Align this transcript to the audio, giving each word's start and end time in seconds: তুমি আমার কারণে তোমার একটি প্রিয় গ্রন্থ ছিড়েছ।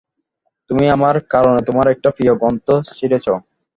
তুমি 0.69 0.85
আমার 0.95 1.15
কারণে 1.33 1.59
তোমার 1.67 1.87
একটি 1.93 2.07
প্রিয় 2.15 2.33
গ্রন্থ 2.39 2.67
ছিড়েছ। 2.89 3.25